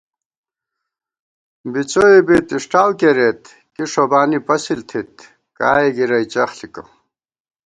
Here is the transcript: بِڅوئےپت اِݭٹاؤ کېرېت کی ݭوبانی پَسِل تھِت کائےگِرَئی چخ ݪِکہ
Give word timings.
بِڅوئےپت 1.71 2.47
اِݭٹاؤ 2.55 2.91
کېرېت 2.99 3.41
کی 3.73 3.83
ݭوبانی 3.91 4.39
پَسِل 4.47 4.79
تھِت 4.89 5.11
کائےگِرَئی 5.57 6.25
چخ 6.33 6.49
ݪِکہ 6.57 6.83